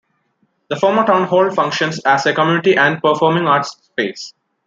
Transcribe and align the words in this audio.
The 0.71 0.77
former 0.77 1.05
town 1.05 1.27
hall 1.27 1.51
functions 1.51 1.99
as 2.05 2.25
a 2.25 2.33
community 2.33 2.75
and 2.75 2.99
performing 2.99 3.45
arts 3.45 3.69
space. 3.83 4.33